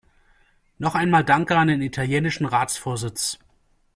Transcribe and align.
Noch 0.79 0.95
einmal 0.95 1.23
Danke 1.23 1.55
an 1.59 1.67
den 1.67 1.83
italienischen 1.83 2.47
Ratsvorsitz. 2.47 3.37